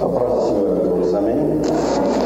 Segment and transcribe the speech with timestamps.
[0.00, 2.23] Обратите свое глазами.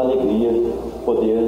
[0.00, 0.52] alegria
[1.04, 1.39] poder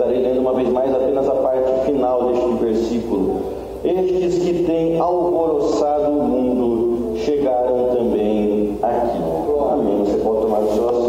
[0.00, 3.42] Estarei lendo uma vez mais apenas a parte final deste versículo.
[3.84, 9.18] Estes que têm alvoroçado o mundo chegaram também aqui.
[9.70, 9.98] Amém.
[9.98, 10.99] Você pode tomar o seu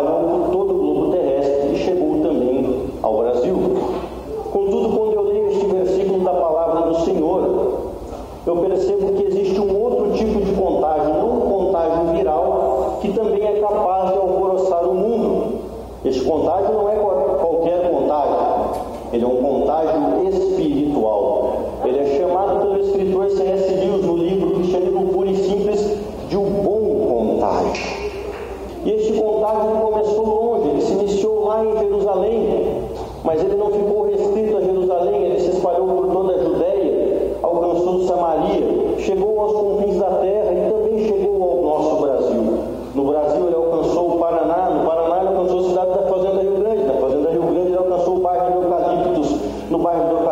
[0.00, 0.49] trabalhando com
[49.90, 50.29] vai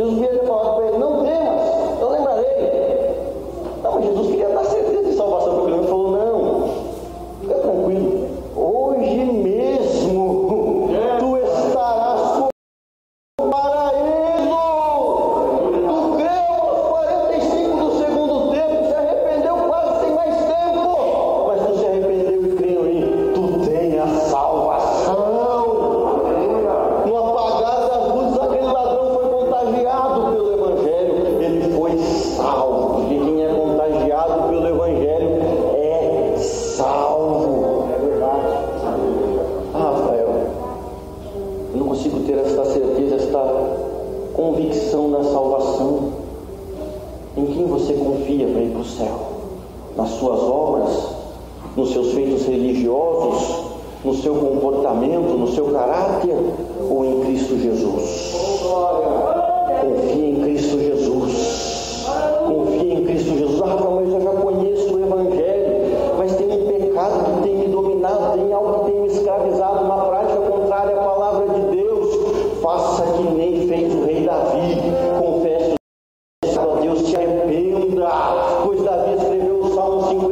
[0.00, 0.39] Jesus podia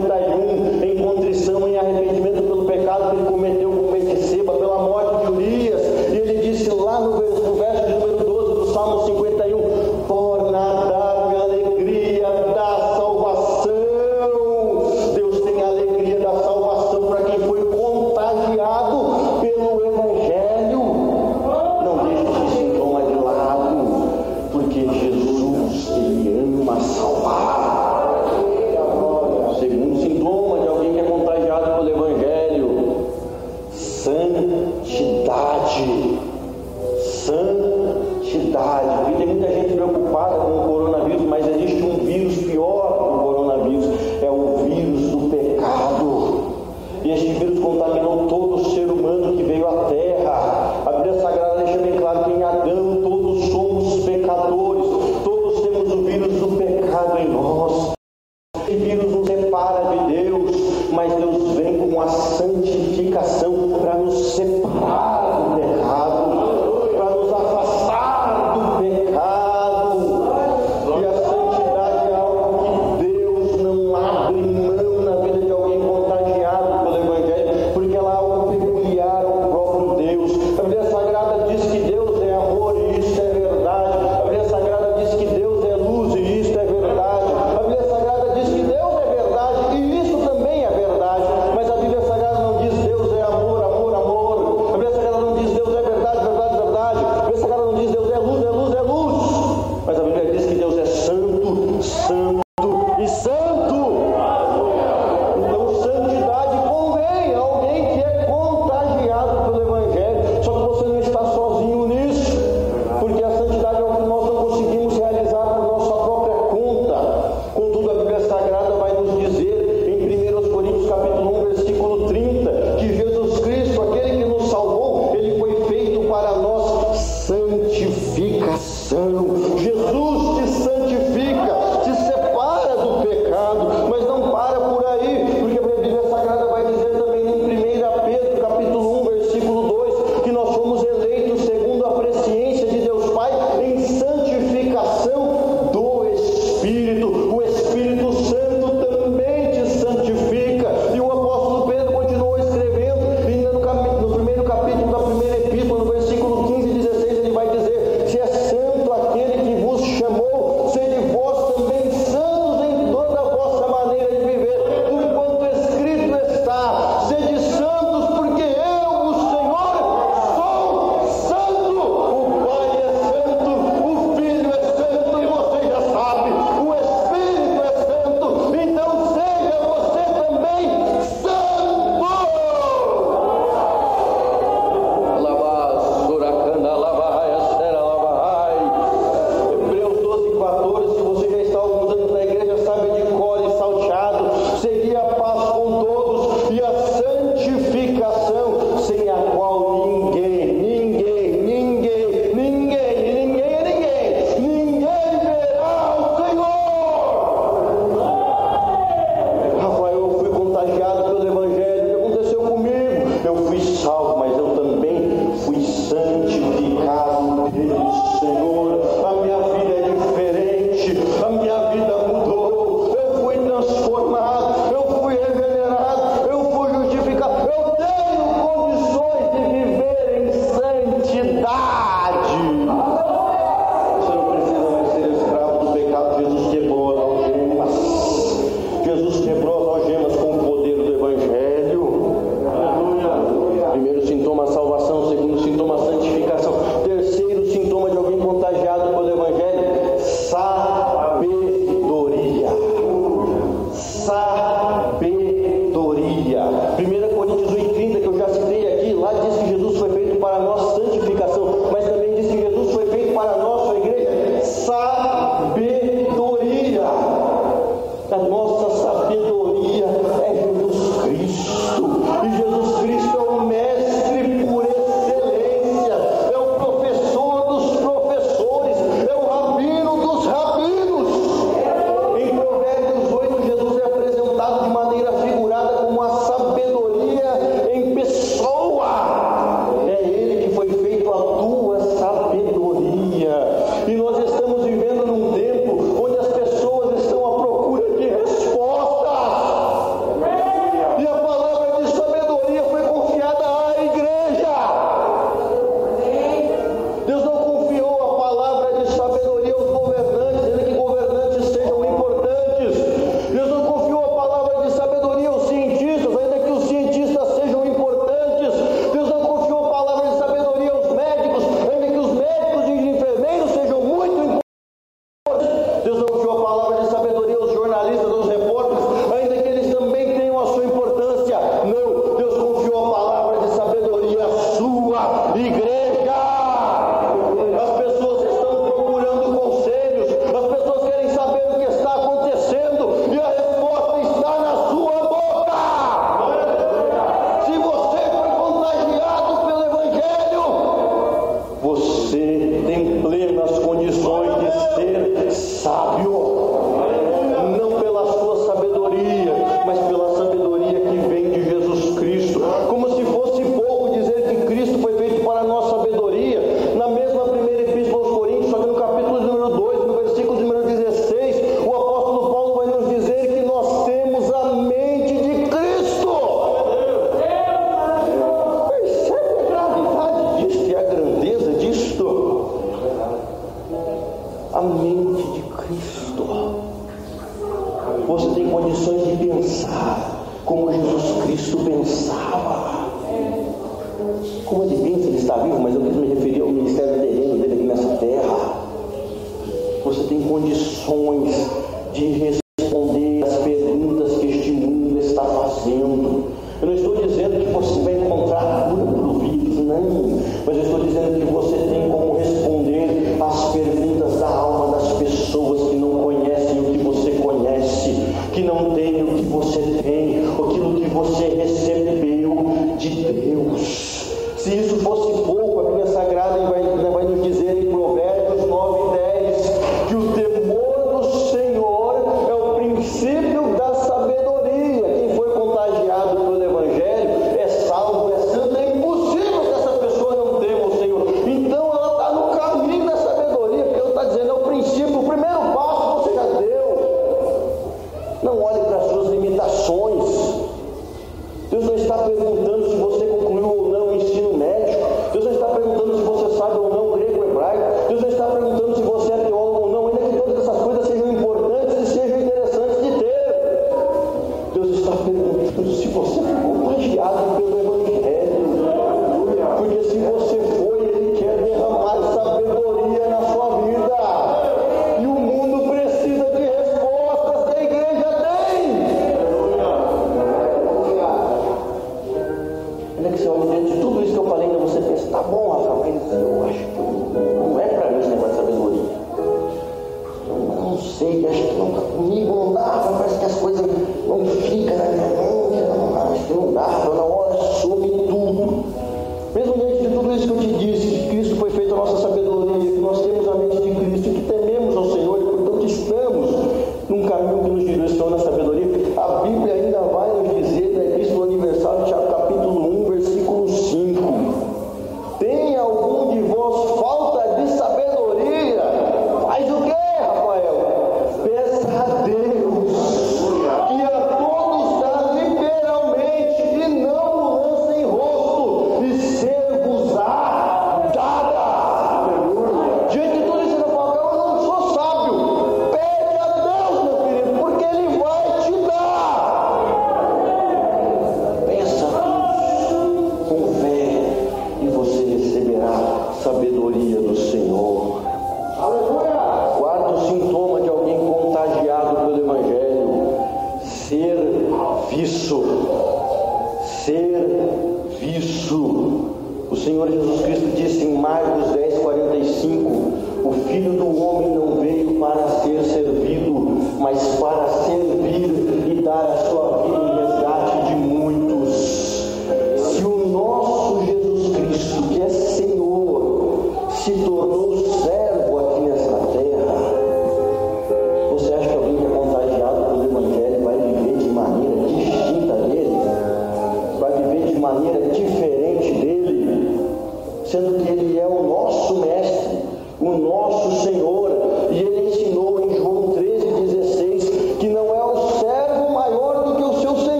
[0.00, 0.29] Sunday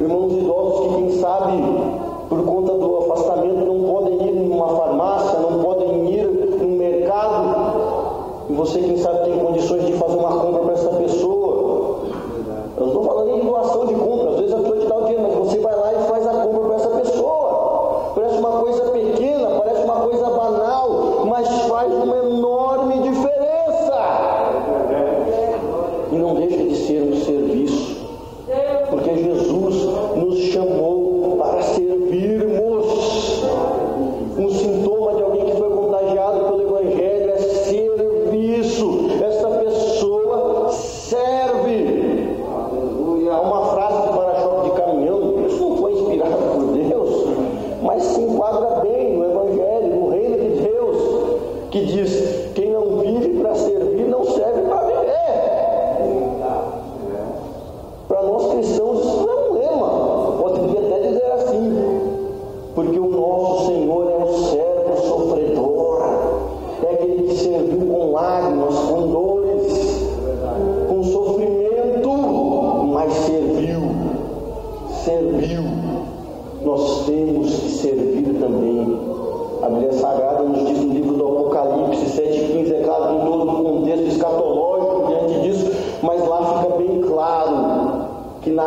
[0.00, 1.62] irmãos idosos que, quem sabe,
[2.28, 6.26] por conta do afastamento, não podem ir numa farmácia, não podem ir
[6.58, 8.46] num mercado.
[8.48, 9.19] E você, quem sabe,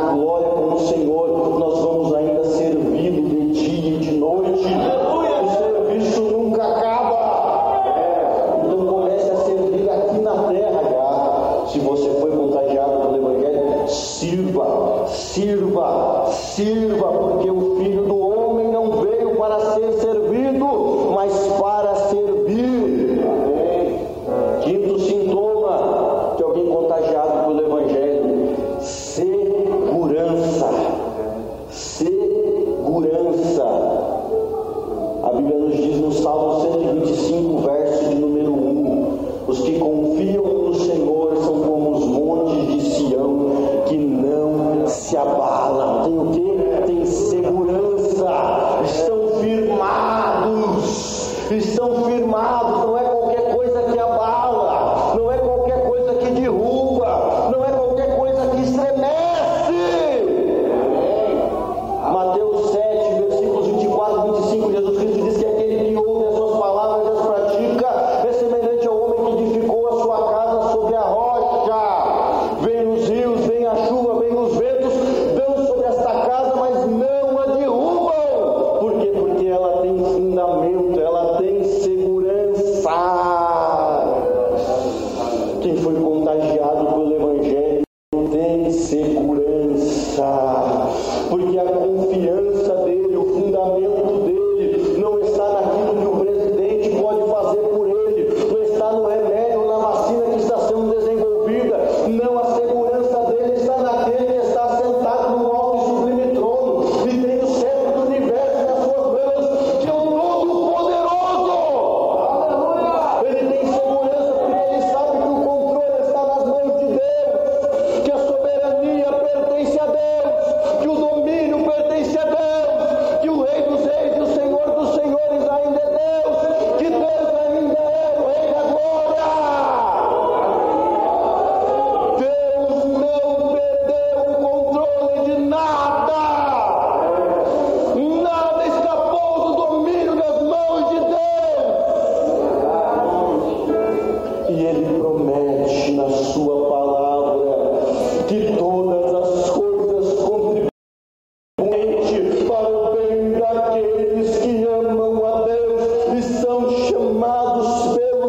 [0.02, 0.43] lagoa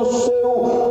[0.04, 0.84] seu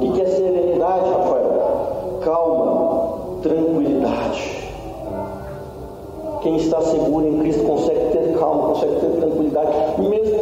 [0.00, 2.20] E que a serenidade, Rafael?
[2.22, 4.68] Calma, tranquilidade.
[6.42, 10.37] Quem está seguro em Cristo consegue ter calma, consegue ter tranquilidade, mesmo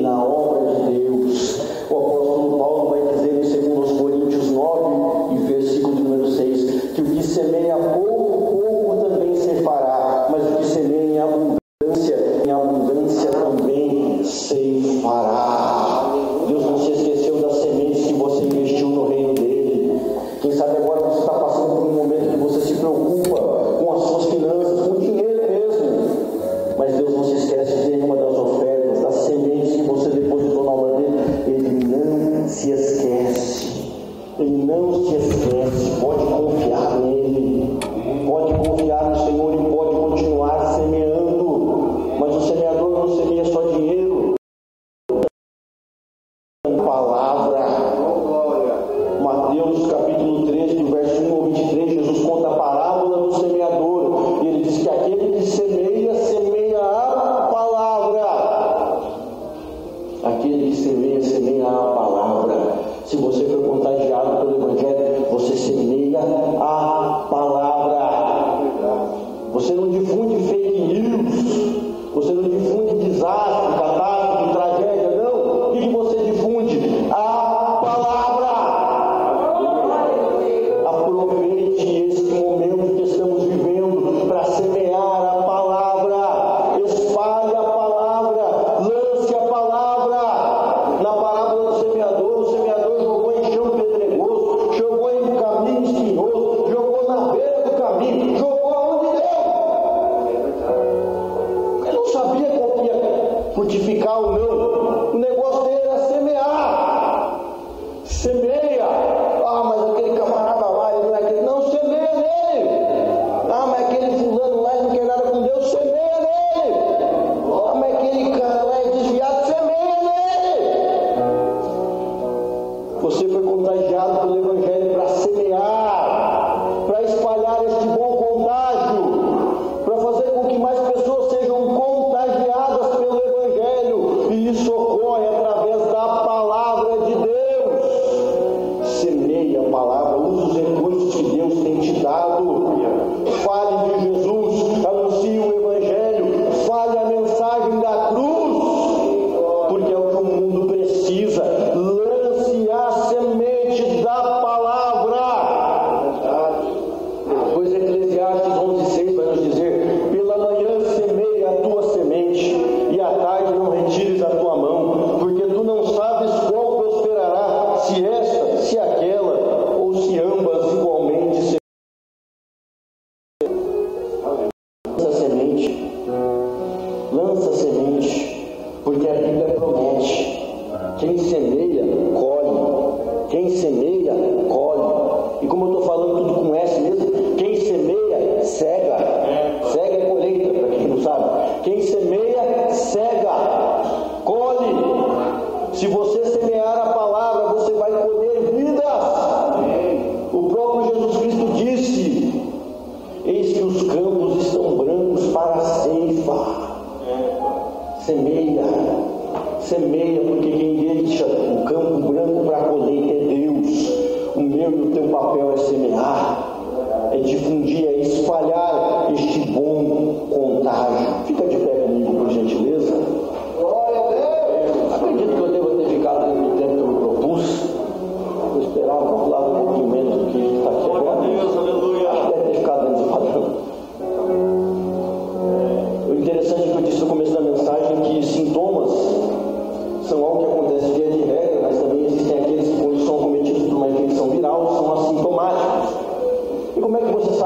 [0.00, 1.60] na obra de Deus.
[1.90, 7.04] O apóstolo Paulo vai dizer em 2 Coríntios 9 e versículo número 6 que o
[7.04, 8.11] que semeia pouco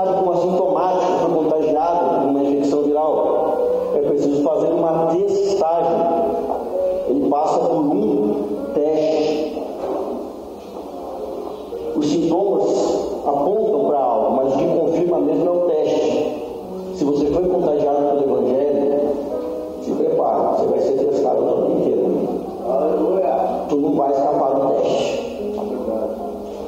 [0.07, 3.57] trata como assintomático, foi contagiado com uma infecção viral.
[3.95, 5.97] É preciso fazer uma testagem.
[7.09, 8.35] Ele passa por um
[8.75, 9.63] teste.
[11.97, 12.69] Os sintomas
[13.27, 16.43] apontam para algo, mas o que confirma mesmo é o teste.
[16.95, 19.01] Se você foi contagiado pelo Evangelho,
[19.83, 22.07] se prepara, você vai ser testado o tempo inteiro.
[23.69, 25.27] Tu não vai escapar do teste.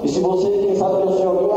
[0.02, 1.47] E se você, quem sabe, o em alguém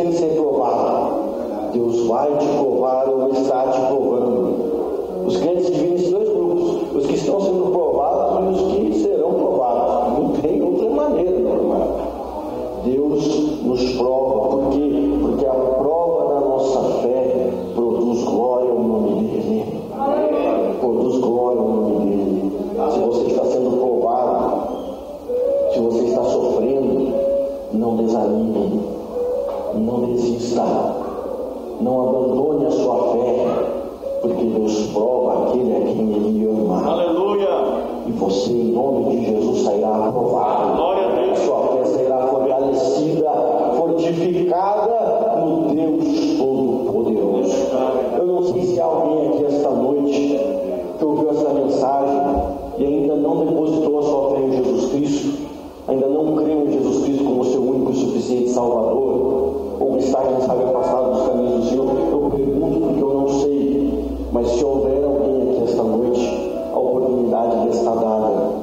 [0.00, 1.70] sem ser provado.
[1.72, 2.46] Deus vai te
[30.50, 30.96] está.
[31.80, 33.46] Não abandone a sua fé,
[34.20, 36.90] porque Deus prova aquele a quem ele ama.
[36.90, 37.48] Aleluia!
[38.06, 40.76] E você, em nome de Jesus, sairá aprovado.
[40.76, 41.38] Glória a Deus!
[41.38, 43.30] Sua fé será fortalecida,
[43.76, 47.56] fortificada no Deus Todo-Poderoso.
[48.18, 50.40] Eu não sei se há alguém aqui esta noite
[50.98, 52.20] que ouviu essa mensagem
[52.78, 55.38] e ainda não depositou a sua fé em Jesus Cristo,
[55.88, 58.89] ainda não creu em Jesus Cristo como seu único e suficiente Salvador
[60.00, 64.48] mensagem de saber passar dos caminhos do Senhor, eu pergunto porque eu não sei, mas
[64.48, 68.60] se houver alguém aqui esta noite, a oportunidade lhe está dada.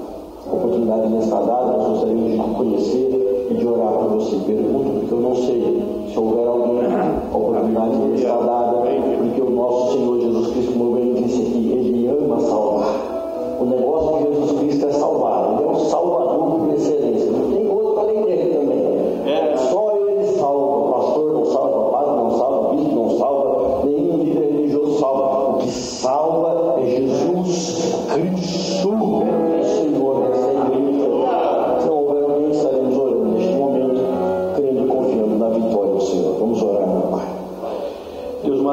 [0.47, 4.35] A oportunidade lhe está dada, nós gostaríamos de conhecer e de orar por você.
[4.37, 6.79] Pergunto porque eu não sei, se houver alguém,
[7.31, 8.56] a oportunidade lhe está dada.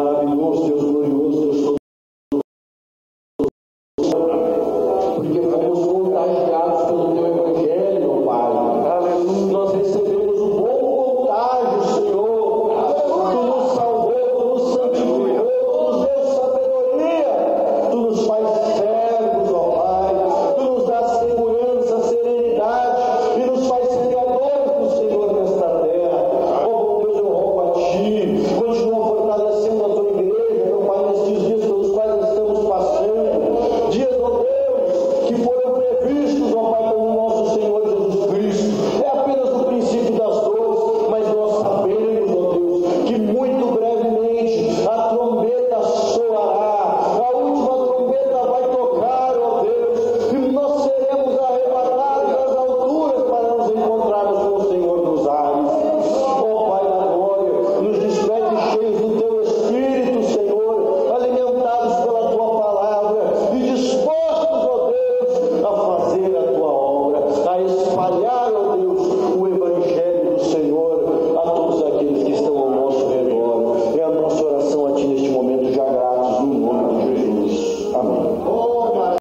[0.05, 1.04] maravilhoso, Deus glorioso.